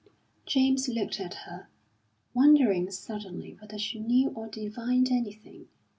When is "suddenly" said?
2.89-3.55